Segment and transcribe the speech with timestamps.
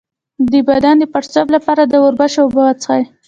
[0.51, 3.01] د بدن د پړسوب لپاره د وربشو اوبه وڅښئ